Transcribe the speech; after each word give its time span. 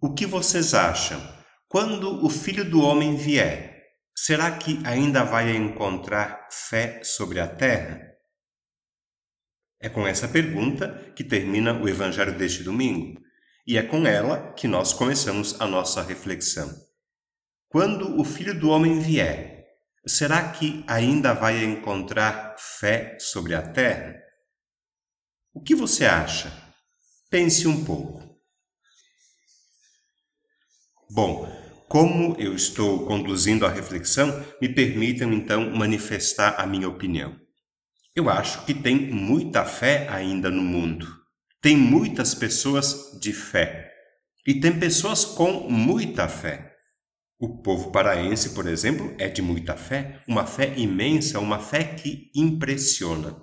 O 0.00 0.14
que 0.14 0.26
vocês 0.26 0.74
acham? 0.74 1.20
Quando 1.66 2.24
o 2.24 2.30
filho 2.30 2.64
do 2.64 2.80
homem 2.80 3.16
vier, 3.16 3.82
será 4.16 4.56
que 4.56 4.80
ainda 4.84 5.24
vai 5.24 5.56
encontrar 5.56 6.46
fé 6.52 7.02
sobre 7.02 7.40
a 7.40 7.48
terra? 7.48 8.00
É 9.80 9.88
com 9.88 10.06
essa 10.06 10.28
pergunta 10.28 11.12
que 11.16 11.24
termina 11.24 11.72
o 11.82 11.88
evangelho 11.88 12.38
deste 12.38 12.62
domingo, 12.62 13.20
e 13.66 13.76
é 13.76 13.82
com 13.82 14.06
ela 14.06 14.52
que 14.52 14.68
nós 14.68 14.92
começamos 14.92 15.60
a 15.60 15.66
nossa 15.66 16.00
reflexão. 16.00 16.72
Quando 17.68 18.20
o 18.20 18.24
filho 18.24 18.56
do 18.56 18.70
homem 18.70 19.00
vier, 19.00 19.66
será 20.06 20.52
que 20.52 20.84
ainda 20.86 21.34
vai 21.34 21.64
encontrar 21.64 22.54
fé 22.56 23.16
sobre 23.18 23.52
a 23.52 23.62
terra? 23.72 24.14
O 25.52 25.60
que 25.60 25.74
você 25.74 26.06
acha? 26.06 26.52
Pense 27.28 27.66
um 27.66 27.84
pouco. 27.84 28.17
Bom, 31.10 31.50
como 31.88 32.36
eu 32.38 32.54
estou 32.54 33.06
conduzindo 33.06 33.64
a 33.64 33.70
reflexão, 33.70 34.44
me 34.60 34.68
permitam 34.68 35.32
então 35.32 35.70
manifestar 35.70 36.56
a 36.58 36.66
minha 36.66 36.86
opinião. 36.86 37.34
Eu 38.14 38.28
acho 38.28 38.66
que 38.66 38.74
tem 38.74 39.10
muita 39.10 39.64
fé 39.64 40.06
ainda 40.10 40.50
no 40.50 40.62
mundo. 40.62 41.06
Tem 41.62 41.76
muitas 41.76 42.34
pessoas 42.34 43.18
de 43.20 43.32
fé. 43.32 43.90
E 44.46 44.60
tem 44.60 44.78
pessoas 44.78 45.24
com 45.24 45.70
muita 45.70 46.28
fé. 46.28 46.74
O 47.40 47.62
povo 47.62 47.90
paraense, 47.90 48.50
por 48.50 48.66
exemplo, 48.66 49.14
é 49.18 49.28
de 49.28 49.40
muita 49.40 49.76
fé, 49.76 50.22
uma 50.28 50.44
fé 50.44 50.74
imensa, 50.76 51.40
uma 51.40 51.58
fé 51.58 51.84
que 51.84 52.30
impressiona. 52.34 53.34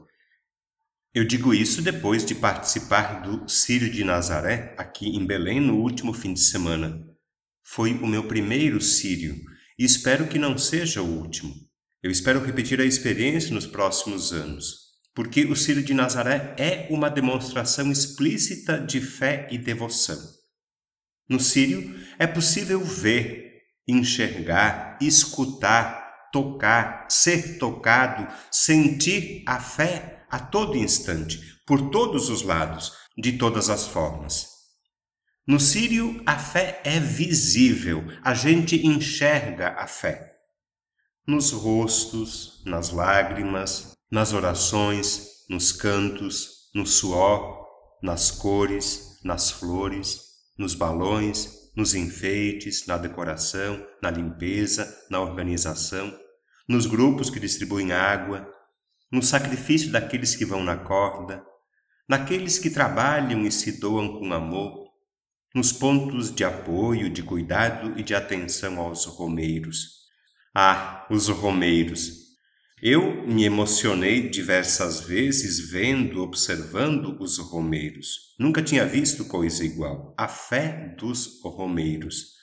Eu 1.14 1.24
digo 1.24 1.54
isso 1.54 1.82
depois 1.82 2.26
de 2.26 2.36
participar 2.36 3.22
do 3.22 3.50
Círio 3.50 3.90
de 3.90 4.04
Nazaré, 4.04 4.76
aqui 4.78 5.16
em 5.16 5.26
Belém, 5.26 5.60
no 5.60 5.78
último 5.78 6.14
fim 6.14 6.34
de 6.34 6.42
semana. 6.42 7.15
Foi 7.68 7.94
o 7.94 8.06
meu 8.06 8.28
primeiro 8.28 8.80
sírio 8.80 9.36
e 9.78 9.84
espero 9.84 10.28
que 10.28 10.38
não 10.38 10.58
seja 10.58 11.02
o 11.02 11.20
último. 11.20 11.54
Eu 12.02 12.12
espero 12.12 12.40
repetir 12.40 12.80
a 12.80 12.86
experiência 12.86 13.52
nos 13.54 13.66
próximos 13.66 14.32
anos, 14.32 14.76
porque 15.16 15.46
o 15.46 15.56
Sírio 15.56 15.84
de 15.84 15.94
Nazaré 15.94 16.56
é 16.60 16.88
uma 16.92 17.10
demonstração 17.10 17.92
explícita 17.92 18.80
de 18.80 19.02
fé 19.02 19.48
e 19.50 19.58
devoção. 19.58 20.20
No 21.28 21.40
Sírio 21.40 22.00
é 22.20 22.28
possível 22.28 22.80
ver, 22.84 23.64
enxergar, 23.88 25.00
escutar, 25.02 26.30
tocar, 26.32 27.08
ser 27.10 27.58
tocado, 27.58 28.32
sentir 28.52 29.44
a 29.48 29.60
fé 29.60 30.26
a 30.30 30.40
todo 30.40 30.78
instante, 30.78 31.42
por 31.66 31.90
todos 31.90 32.30
os 32.30 32.44
lados, 32.44 32.94
de 33.18 33.34
todas 33.34 33.70
as 33.70 33.88
formas. 33.88 34.55
No 35.48 35.60
Sírio, 35.60 36.24
a 36.26 36.40
fé 36.40 36.82
é 36.84 37.00
visível, 37.00 38.04
a 38.24 38.34
gente 38.34 38.84
enxerga 38.84 39.76
a 39.78 39.86
fé. 39.86 40.38
Nos 41.28 41.52
rostos, 41.52 42.64
nas 42.66 42.90
lágrimas, 42.90 43.96
nas 44.10 44.34
orações, 44.34 45.46
nos 45.48 45.72
cantos, 45.72 46.72
no 46.74 46.84
suor, 46.84 47.64
nas 48.02 48.32
cores, 48.32 49.20
nas 49.24 49.52
flores, 49.52 50.20
nos 50.58 50.74
balões, 50.74 51.70
nos 51.76 51.94
enfeites, 51.94 52.88
na 52.88 52.98
decoração, 52.98 53.86
na 54.02 54.10
limpeza, 54.10 54.98
na 55.12 55.22
organização, 55.22 56.12
nos 56.68 56.88
grupos 56.88 57.30
que 57.30 57.40
distribuem 57.40 57.92
água, 57.92 58.52
no 59.12 59.22
sacrifício 59.22 59.92
daqueles 59.92 60.36
que 60.36 60.44
vão 60.44 60.64
na 60.64 60.76
corda, 60.76 61.46
naqueles 62.10 62.58
que 62.58 62.72
trabalham 62.72 63.46
e 63.46 63.52
se 63.52 63.80
doam 63.80 64.20
com 64.20 64.34
amor, 64.34 64.85
nos 65.56 65.72
pontos 65.72 66.36
de 66.36 66.44
apoio, 66.44 67.10
de 67.10 67.24
cuidado 67.24 67.98
e 67.98 68.04
de 68.04 68.14
atenção 68.14 68.78
aos 68.78 69.06
romeiros. 69.06 70.02
Ah, 70.54 71.08
os 71.10 71.30
romeiros! 71.30 72.26
Eu 72.82 73.26
me 73.26 73.46
emocionei 73.46 74.30
diversas 74.30 75.00
vezes 75.00 75.72
vendo, 75.72 76.22
observando 76.22 77.18
os 77.22 77.38
romeiros. 77.38 78.36
Nunca 78.38 78.62
tinha 78.62 78.86
visto 78.86 79.24
coisa 79.26 79.64
igual. 79.64 80.14
A 80.18 80.28
fé 80.28 80.94
dos 81.00 81.42
romeiros. 81.42 82.34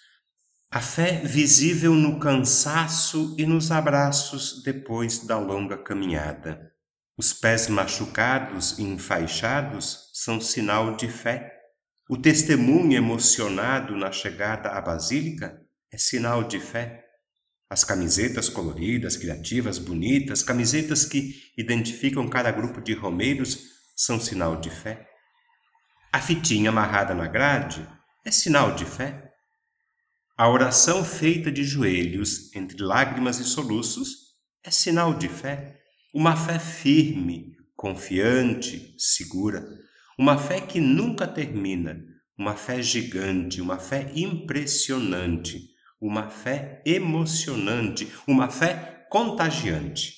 A 0.70 0.80
fé 0.80 1.20
visível 1.22 1.92
no 1.92 2.18
cansaço 2.18 3.36
e 3.38 3.44
nos 3.44 3.70
abraços 3.70 4.62
depois 4.64 5.18
da 5.26 5.38
longa 5.38 5.76
caminhada. 5.76 6.72
Os 7.16 7.34
pés 7.34 7.68
machucados 7.68 8.78
e 8.78 8.82
enfaixados 8.82 10.10
são 10.14 10.40
sinal 10.40 10.96
de 10.96 11.08
fé. 11.08 11.61
O 12.12 12.16
testemunho 12.18 12.92
emocionado 12.92 13.96
na 13.96 14.12
chegada 14.12 14.68
à 14.68 14.82
basílica 14.82 15.58
é 15.90 15.96
sinal 15.96 16.44
de 16.44 16.60
fé. 16.60 17.06
As 17.70 17.84
camisetas 17.84 18.50
coloridas, 18.50 19.16
criativas, 19.16 19.78
bonitas, 19.78 20.42
camisetas 20.42 21.06
que 21.06 21.32
identificam 21.56 22.28
cada 22.28 22.52
grupo 22.52 22.82
de 22.82 22.92
romeiros, 22.92 23.60
são 23.96 24.20
sinal 24.20 24.60
de 24.60 24.68
fé. 24.68 25.08
A 26.12 26.20
fitinha 26.20 26.68
amarrada 26.68 27.14
na 27.14 27.26
grade 27.26 27.88
é 28.26 28.30
sinal 28.30 28.74
de 28.74 28.84
fé. 28.84 29.32
A 30.36 30.50
oração 30.50 31.02
feita 31.02 31.50
de 31.50 31.64
joelhos, 31.64 32.54
entre 32.54 32.82
lágrimas 32.82 33.38
e 33.38 33.44
soluços, 33.44 34.34
é 34.62 34.70
sinal 34.70 35.14
de 35.14 35.30
fé. 35.30 35.80
Uma 36.12 36.36
fé 36.36 36.58
firme, 36.58 37.56
confiante, 37.74 38.94
segura 38.98 39.66
uma 40.22 40.38
fé 40.38 40.60
que 40.60 40.80
nunca 40.80 41.26
termina, 41.26 42.00
uma 42.38 42.54
fé 42.54 42.80
gigante, 42.80 43.60
uma 43.60 43.76
fé 43.76 44.08
impressionante, 44.14 45.70
uma 46.00 46.30
fé 46.30 46.80
emocionante, 46.86 48.08
uma 48.24 48.48
fé 48.48 49.04
contagiante. 49.10 50.14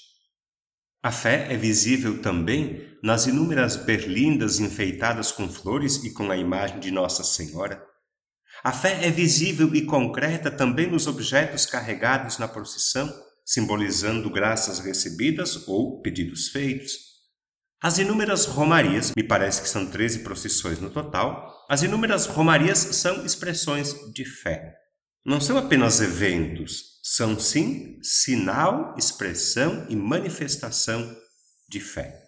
A 1.03 1.11
fé 1.11 1.51
é 1.51 1.57
visível 1.57 2.21
também 2.21 2.87
nas 3.03 3.27
inúmeras 3.27 3.77
berlindas 3.77 4.61
enfeitadas 4.61 5.33
com 5.33 5.49
flores 5.49 6.05
e 6.05 6.13
com 6.13 6.31
a 6.31 6.37
imagem 6.37 6.81
de 6.81 6.91
Nossa 6.91 7.25
Senhora. 7.25 7.83
A 8.63 8.73
fé 8.73 9.07
é 9.07 9.11
visível 9.11 9.75
e 9.75 9.87
concreta 9.87 10.51
também 10.51 10.87
nos 10.87 11.07
objetos 11.07 11.65
carregados 11.65 12.37
na 12.37 12.47
procissão, 12.47 13.11
simbolizando 13.43 14.29
graças 14.29 14.81
recebidas 14.81 15.67
ou 15.67 16.03
pedidos 16.03 16.49
feitos. 16.49 17.14
As 17.85 17.99
inúmeras 17.99 18.47
romarias, 18.47 19.13
me 19.15 19.23
parece 19.23 19.61
que 19.61 19.69
são 19.69 19.85
13 19.85 20.21
procissões 20.21 20.81
no 20.81 20.89
total, 20.89 21.55
as 21.69 21.83
inúmeras 21.83 22.25
romarias 22.25 22.79
são 22.79 23.27
expressões 23.27 23.95
de 24.11 24.25
fé. 24.25 24.75
Não 25.23 25.39
são 25.39 25.59
apenas 25.59 26.01
eventos, 26.01 26.99
são 27.03 27.39
sim 27.39 27.99
sinal, 28.03 28.95
expressão 28.97 29.87
e 29.91 29.97
manifestação 29.97 31.15
de 31.69 31.79
fé. 31.79 32.23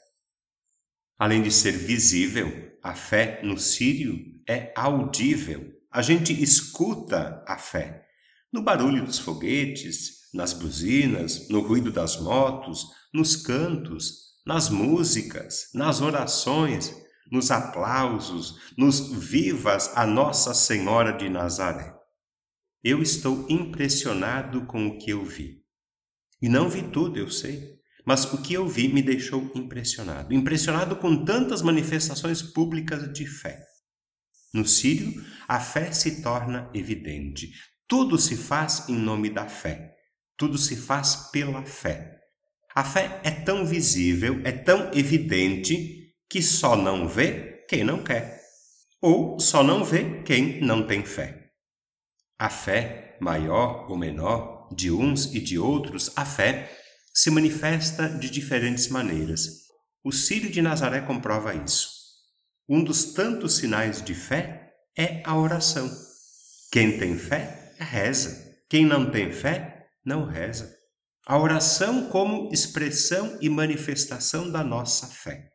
Além 1.19 1.41
de 1.41 1.51
ser 1.51 1.73
visível, 1.73 2.77
a 2.83 2.95
fé 2.95 3.41
no 3.43 3.57
Sírio 3.57 4.15
é 4.47 4.75
audível. 4.77 5.73
A 5.91 6.03
gente 6.03 6.35
escuta 6.35 7.43
a 7.49 7.57
fé 7.57 8.05
no 8.53 8.61
barulho 8.61 9.07
dos 9.07 9.19
foguetes, 9.19 10.29
nas 10.35 10.53
buzinas, 10.53 11.49
no 11.49 11.61
ruído 11.61 11.91
das 11.91 12.21
motos, 12.21 12.85
nos 13.11 13.37
cantos, 13.37 14.26
nas 14.47 14.69
músicas, 14.69 15.71
nas 15.75 16.01
orações, 16.01 16.95
nos 17.31 17.51
aplausos, 17.51 18.73
nos 18.79 19.13
vivas 19.13 19.91
a 19.97 20.07
Nossa 20.07 20.55
Senhora 20.55 21.13
de 21.13 21.29
Nazaré. 21.29 21.93
Eu 22.83 23.03
estou 23.03 23.45
impressionado 23.51 24.65
com 24.67 24.87
o 24.87 24.99
que 24.99 25.11
eu 25.11 25.25
vi. 25.25 25.65
E 26.41 26.49
não 26.49 26.69
vi 26.69 26.85
tudo, 26.85 27.19
eu 27.19 27.29
sei, 27.29 27.77
mas 28.05 28.33
o 28.33 28.41
que 28.41 28.55
eu 28.55 28.69
vi 28.69 28.87
me 28.87 29.03
deixou 29.03 29.51
impressionado. 29.57 30.33
Impressionado 30.33 30.95
com 30.95 31.25
tantas 31.25 31.61
manifestações 31.63 32.41
públicas 32.41 33.13
de 33.13 33.27
fé. 33.27 33.61
No 34.55 34.65
Sírio, 34.65 35.13
a 35.49 35.59
fé 35.59 35.91
se 35.91 36.23
torna 36.23 36.71
evidente. 36.73 37.51
Tudo 37.89 38.17
se 38.17 38.37
faz 38.37 38.89
em 38.89 38.95
nome 38.95 39.29
da 39.29 39.49
fé. 39.49 39.97
Tudo 40.37 40.57
se 40.57 40.77
faz 40.77 41.31
pela 41.33 41.65
fé. 41.65 42.17
A 42.77 42.85
fé 42.85 43.23
é 43.25 43.31
tão 43.31 43.65
visível, 43.65 44.43
é 44.45 44.53
tão 44.53 44.91
evidente, 44.93 46.13
que 46.29 46.43
só 46.43 46.77
não 46.77 47.09
vê 47.09 47.65
quem 47.71 47.83
não 47.83 48.05
quer, 48.05 48.39
ou 49.01 49.41
só 49.41 49.63
não 49.63 49.83
vê 49.83 50.23
quem 50.25 50.61
não 50.61 50.87
tem 50.87 51.03
fé. 51.03 51.53
A 52.39 52.51
fé, 52.51 53.17
maior 53.19 53.91
ou 53.91 53.97
menor, 53.97 54.69
de 54.77 54.91
uns 54.91 55.35
e 55.35 55.41
de 55.41 55.59
outros, 55.59 56.13
a 56.17 56.27
fé 56.27 56.71
se 57.15 57.31
manifesta 57.31 58.11
de 58.11 58.29
diferentes 58.29 58.89
maneiras. 58.89 59.47
O 60.05 60.13
Círio 60.13 60.51
de 60.51 60.61
Nazaré 60.61 61.01
comprova 61.01 61.55
isso. 61.55 61.89
Um 62.69 62.85
dos 62.85 63.15
tantos 63.15 63.57
sinais 63.57 64.05
de 64.05 64.15
fé 64.15 64.75
é 64.95 65.23
a 65.25 65.35
oração. 65.35 65.91
Quem 66.71 66.99
tem 66.99 67.17
fé, 67.17 67.73
reza. 67.79 68.55
Quem 68.69 68.85
não 68.85 69.11
tem 69.11 69.33
fé, 69.33 69.87
não 70.05 70.27
reza. 70.27 70.76
A 71.29 71.37
oração 71.37 72.09
como 72.09 72.53
expressão 72.53 73.37
e 73.41 73.49
manifestação 73.49 74.49
da 74.49 74.63
nossa 74.63 75.09
fé. 75.09 75.51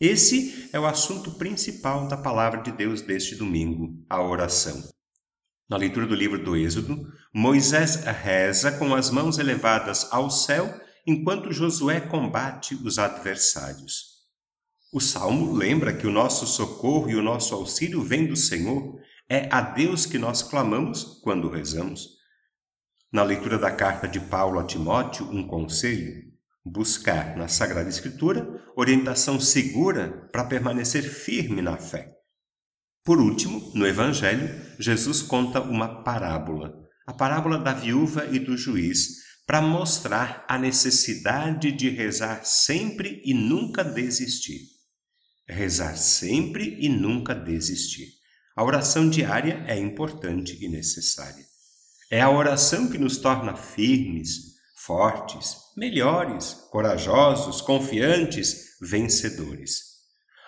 Esse 0.00 0.68
é 0.72 0.80
o 0.80 0.84
assunto 0.84 1.38
principal 1.38 2.08
da 2.08 2.16
palavra 2.16 2.60
de 2.60 2.72
Deus 2.72 3.02
deste 3.02 3.36
domingo, 3.36 4.04
a 4.10 4.20
oração. 4.20 4.82
Na 5.70 5.76
leitura 5.76 6.08
do 6.08 6.14
livro 6.16 6.42
do 6.42 6.56
Êxodo, 6.56 7.06
Moisés 7.32 8.02
reza 8.04 8.72
com 8.72 8.96
as 8.96 9.08
mãos 9.08 9.38
elevadas 9.38 10.08
ao 10.10 10.28
céu 10.28 10.74
enquanto 11.06 11.52
Josué 11.52 12.00
combate 12.00 12.74
os 12.74 12.98
adversários. 12.98 14.26
O 14.92 14.98
salmo 15.00 15.52
lembra 15.52 15.96
que 15.96 16.08
o 16.08 16.12
nosso 16.12 16.48
socorro 16.48 17.08
e 17.08 17.14
o 17.14 17.22
nosso 17.22 17.54
auxílio 17.54 18.02
vêm 18.02 18.26
do 18.26 18.34
Senhor. 18.34 18.98
É 19.28 19.48
a 19.54 19.60
Deus 19.60 20.04
que 20.04 20.18
nós 20.18 20.42
clamamos 20.42 21.20
quando 21.22 21.48
rezamos. 21.48 22.15
Na 23.16 23.22
leitura 23.22 23.58
da 23.58 23.70
carta 23.70 24.06
de 24.06 24.20
Paulo 24.20 24.60
a 24.60 24.64
Timóteo, 24.64 25.26
um 25.30 25.48
conselho: 25.48 26.22
buscar 26.62 27.34
na 27.34 27.48
Sagrada 27.48 27.88
Escritura 27.88 28.46
orientação 28.76 29.40
segura 29.40 30.28
para 30.30 30.44
permanecer 30.44 31.02
firme 31.02 31.62
na 31.62 31.78
fé. 31.78 32.12
Por 33.02 33.18
último, 33.18 33.72
no 33.74 33.86
Evangelho, 33.86 34.54
Jesus 34.78 35.22
conta 35.22 35.62
uma 35.62 36.02
parábola, 36.02 36.74
a 37.06 37.14
parábola 37.14 37.56
da 37.56 37.72
viúva 37.72 38.26
e 38.30 38.38
do 38.38 38.54
juiz, 38.54 39.22
para 39.46 39.62
mostrar 39.62 40.44
a 40.46 40.58
necessidade 40.58 41.72
de 41.72 41.88
rezar 41.88 42.44
sempre 42.44 43.22
e 43.24 43.32
nunca 43.32 43.82
desistir. 43.82 44.60
Rezar 45.48 45.96
sempre 45.96 46.76
e 46.78 46.90
nunca 46.90 47.34
desistir. 47.34 48.08
A 48.54 48.62
oração 48.62 49.08
diária 49.08 49.64
é 49.66 49.78
importante 49.78 50.62
e 50.62 50.68
necessária. 50.68 51.55
É 52.10 52.20
a 52.20 52.30
oração 52.30 52.88
que 52.88 52.98
nos 52.98 53.18
torna 53.18 53.56
firmes, 53.56 54.54
fortes, 54.76 55.56
melhores, 55.76 56.54
corajosos, 56.70 57.60
confiantes, 57.60 58.76
vencedores. 58.80 59.96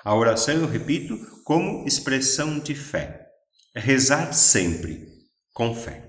A 0.04 0.14
oração, 0.14 0.54
eu 0.54 0.68
repito, 0.68 1.18
como 1.44 1.86
expressão 1.86 2.60
de 2.60 2.74
fé. 2.74 3.26
É 3.74 3.80
rezar 3.80 4.32
sempre 4.32 5.06
com 5.52 5.74
fé. 5.74 6.07